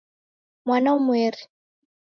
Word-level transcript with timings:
Mwana 0.65 0.89
umweri 0.99 1.41